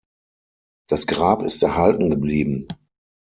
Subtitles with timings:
[0.89, 2.67] Das Grab ist erhalten geblieben.